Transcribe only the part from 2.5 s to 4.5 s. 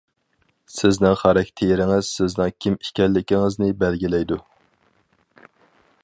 كىم ئىكەنلىكىڭىزنى بەلگىلەيدۇ.